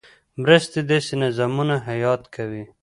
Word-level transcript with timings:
مرستې 0.41 0.79
داسې 0.89 1.13
نظامونه 1.23 1.75
حیات 1.87 2.21
کوي. 2.35 2.63